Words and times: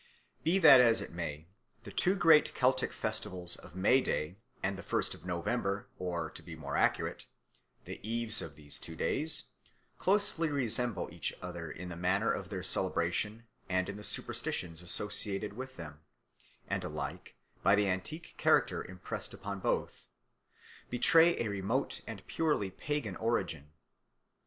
Be 0.43 0.57
that 0.57 0.81
as 0.81 0.99
it 0.99 1.11
may, 1.11 1.47
the 1.83 1.91
two 1.91 2.15
great 2.15 2.55
Celtic 2.55 2.91
festivals 2.91 3.55
of 3.57 3.75
May 3.75 4.01
Day 4.01 4.39
and 4.63 4.75
the 4.75 4.81
first 4.81 5.13
of 5.13 5.27
November 5.27 5.89
or, 5.99 6.31
to 6.31 6.41
be 6.41 6.55
more 6.55 6.75
accurate, 6.75 7.27
the 7.85 7.99
Eves 8.01 8.41
of 8.41 8.55
these 8.55 8.79
two 8.79 8.95
days, 8.95 9.51
closely 9.99 10.49
resemble 10.49 11.13
each 11.13 11.35
other 11.39 11.69
in 11.69 11.89
the 11.89 11.95
manner 11.95 12.31
of 12.31 12.49
their 12.49 12.63
celebration 12.63 13.45
and 13.69 13.87
in 13.89 13.95
the 13.95 14.03
superstitions 14.03 14.81
associated 14.81 15.53
with 15.53 15.75
them, 15.77 15.99
and 16.67 16.83
alike, 16.83 17.35
by 17.61 17.75
the 17.75 17.87
antique 17.87 18.33
character 18.39 18.83
impressed 18.83 19.35
upon 19.35 19.59
both, 19.59 20.07
betray 20.89 21.37
a 21.39 21.47
remote 21.47 22.01
and 22.07 22.25
purely 22.25 22.71
pagan 22.71 23.15
origin. 23.17 23.69